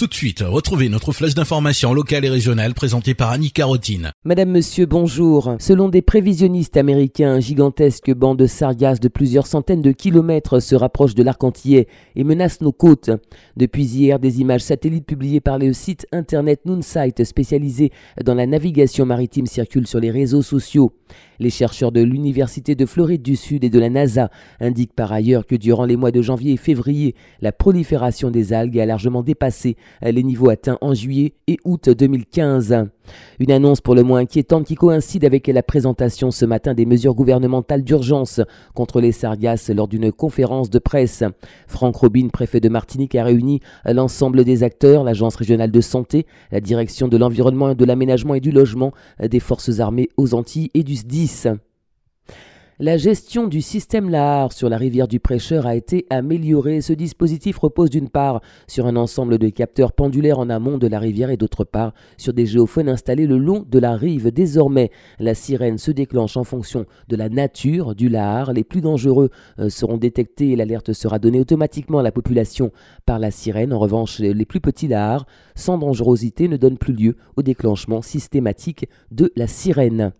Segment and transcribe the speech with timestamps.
[0.00, 4.12] Tout de suite, retrouvez notre flèche d'information locale et régionale présentée par Annie Carotine.
[4.24, 5.56] Madame, monsieur, bonjour.
[5.58, 10.74] Selon des prévisionnistes américains, un gigantesque banc de sargasses de plusieurs centaines de kilomètres se
[10.74, 11.84] rapproche de l'arc-en-ciel
[12.16, 13.10] et menace nos côtes.
[13.58, 17.92] Depuis hier, des images satellites publiées par le site internet Noonsight spécialisé
[18.24, 20.94] dans la navigation maritime circulent sur les réseaux sociaux.
[21.40, 24.30] Les chercheurs de l'Université de Floride du Sud et de la NASA
[24.60, 28.78] indiquent par ailleurs que durant les mois de janvier et février, la prolifération des algues
[28.78, 32.86] a largement dépassé les niveaux atteints en juillet et août 2015.
[33.38, 37.14] Une annonce pour le moins inquiétante qui coïncide avec la présentation ce matin des mesures
[37.14, 38.40] gouvernementales d'urgence
[38.74, 41.24] contre les sargasses lors d'une conférence de presse.
[41.66, 46.60] Franck Robin, préfet de Martinique, a réuni l'ensemble des acteurs, l'Agence régionale de santé, la
[46.60, 50.96] direction de l'environnement, de l'aménagement et du logement, des forces armées aux Antilles et du
[50.96, 51.48] SDIS.
[52.82, 56.80] La gestion du système Lahar sur la rivière du Prêcheur a été améliorée.
[56.80, 60.98] Ce dispositif repose d'une part sur un ensemble de capteurs pendulaires en amont de la
[60.98, 64.30] rivière et d'autre part sur des géophones installés le long de la rive.
[64.32, 68.54] Désormais, la sirène se déclenche en fonction de la nature du Lahar.
[68.54, 69.28] Les plus dangereux
[69.58, 72.72] euh, seront détectés et l'alerte sera donnée automatiquement à la population
[73.04, 73.74] par la sirène.
[73.74, 78.88] En revanche, les plus petits Lahars, sans dangerosité, ne donnent plus lieu au déclenchement systématique
[79.10, 80.14] de la sirène.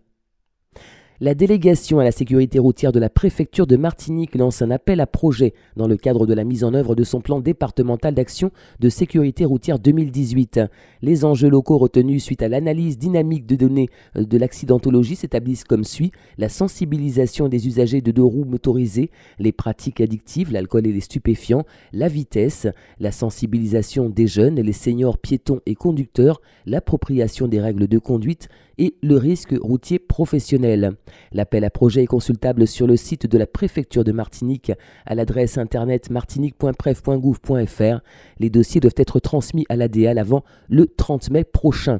[1.23, 5.05] La délégation à la sécurité routière de la préfecture de Martinique lance un appel à
[5.05, 8.89] projet dans le cadre de la mise en œuvre de son plan départemental d'action de
[8.89, 10.61] sécurité routière 2018.
[11.03, 15.83] Les enjeux locaux retenus suite à l'analyse dynamique de données euh, de l'accidentologie s'établissent comme
[15.83, 21.01] suit la sensibilisation des usagers de deux roues motorisées, les pratiques addictives, l'alcool et les
[21.01, 22.65] stupéfiants, la vitesse,
[22.99, 28.95] la sensibilisation des jeunes, les seniors piétons et conducteurs, l'appropriation des règles de conduite et
[29.01, 30.93] le risque routier professionnel.
[31.31, 34.71] L'appel à projet est consultable sur le site de la préfecture de Martinique
[35.05, 37.99] à l'adresse internet martinique.pref.gouv.fr.
[38.39, 41.99] Les dossiers doivent être transmis à l'ADL avant le 30 mai prochain.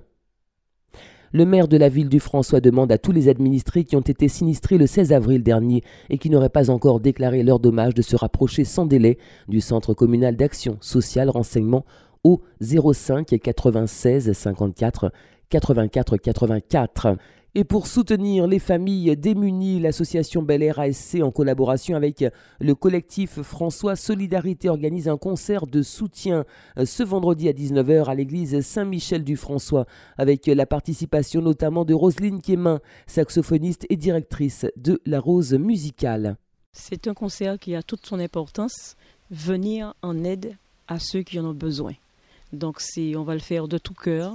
[1.33, 4.28] Le maire de la ville du François demande à tous les administrés qui ont été
[4.28, 8.17] sinistrés le 16 avril dernier et qui n'auraient pas encore déclaré leur dommage de se
[8.17, 9.17] rapprocher sans délai
[9.47, 11.85] du centre communal d'action sociale renseignement
[12.25, 15.13] au 05 96 54
[15.51, 17.17] 84 84.
[17.53, 22.23] Et pour soutenir les familles démunies, l'association Bel Air ASC, en collaboration avec
[22.62, 26.45] le collectif François Solidarité, organise un concert de soutien
[26.78, 29.85] euh, ce vendredi à 19h à l'église Saint-Michel du François,
[30.17, 36.38] avec la participation notamment de Roselyne Quémin, saxophoniste et directrice de La Rose Musicale.
[36.72, 38.95] C'est un concert qui a toute son importance,
[39.29, 40.56] venir en aide
[40.88, 41.91] à ceux qui en ont besoin.
[42.53, 42.79] Donc
[43.16, 44.34] on va le faire de tout cœur,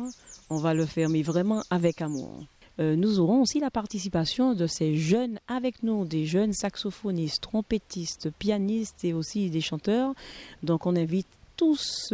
[0.50, 2.44] on va le faire mais vraiment avec amour.
[2.78, 8.30] Euh, nous aurons aussi la participation de ces jeunes avec nous, des jeunes saxophonistes, trompettistes,
[8.38, 10.14] pianistes et aussi des chanteurs.
[10.62, 11.26] Donc on invite
[11.56, 12.12] tous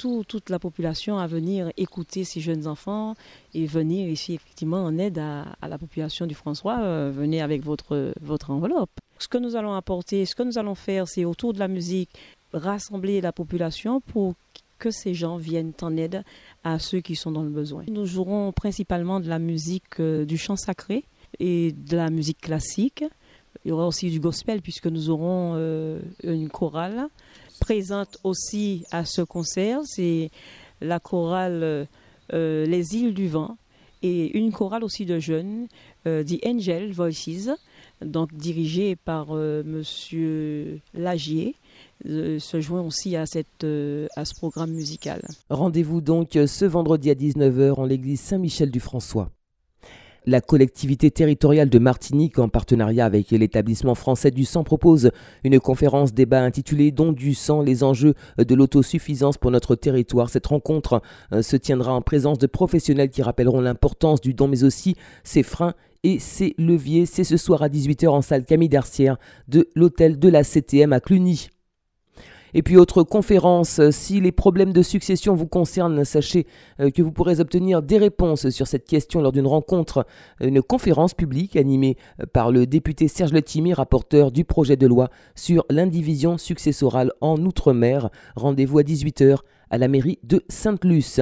[0.00, 3.14] toute la population à venir écouter ces jeunes enfants
[3.54, 6.80] et venir ici effectivement en aide à, la population du François.
[6.80, 8.90] Euh, venez avec votre, votre enveloppe.
[9.18, 12.10] Ce que nous allons apporter, ce que nous allons faire, c'est autour de la musique,
[12.52, 14.34] rassembler la population pour
[14.80, 16.24] que ces gens viennent en aide
[16.64, 17.84] à ceux qui sont dans le besoin.
[17.86, 21.04] Nous jouerons principalement de la musique euh, du chant sacré
[21.38, 23.04] et de la musique classique.
[23.64, 27.06] Il y aura aussi du gospel puisque nous aurons euh, une chorale
[27.60, 29.80] présente aussi à ce concert.
[29.84, 30.30] C'est
[30.80, 31.86] la chorale
[32.32, 33.58] euh, Les îles du vent
[34.02, 35.68] et une chorale aussi de jeunes,
[36.06, 37.50] The Angel Voices,
[38.04, 41.54] donc dirigée par Monsieur Lagier
[42.06, 43.24] euh, se joint aussi à,
[43.64, 45.20] euh, à ce programme musical.
[45.50, 49.30] Rendez-vous donc euh, ce vendredi à 19h en l'église Saint-Michel du François.
[50.24, 55.10] La collectivité territoriale de Martinique, en partenariat avec l'établissement français du sang, propose
[55.44, 60.28] une conférence débat intitulée Don du sang, les enjeux de l'autosuffisance pour notre territoire.
[60.28, 61.00] Cette rencontre
[61.40, 64.94] se tiendra en présence de professionnels qui rappelleront l'importance du don, mais aussi
[65.24, 65.72] ses freins
[66.04, 67.06] et ses leviers.
[67.06, 69.16] C'est ce soir à 18h en salle Camille Darcière
[69.48, 71.48] de l'hôtel de la CTM à Cluny.
[72.54, 76.46] Et puis autre conférence, euh, si les problèmes de succession vous concernent, sachez
[76.80, 80.06] euh, que vous pourrez obtenir des réponses sur cette question lors d'une rencontre,
[80.42, 81.96] euh, une conférence publique animée
[82.32, 88.10] par le député Serge Letimi, rapporteur du projet de loi sur l'indivision successorale en Outre-mer.
[88.36, 89.38] Rendez-vous à 18h
[89.70, 91.20] à la mairie de Sainte-Luce.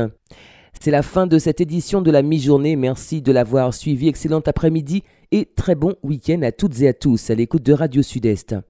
[0.81, 2.76] C'est la fin de cette édition de la mi-journée.
[2.76, 4.09] Merci de l'avoir suivi.
[4.09, 8.03] Excellent après-midi et très bon week-end à toutes et à tous à l'écoute de Radio
[8.03, 8.55] Sud-Est.